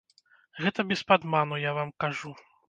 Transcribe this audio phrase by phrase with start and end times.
[0.63, 2.35] Гэта без падману я вам кажу.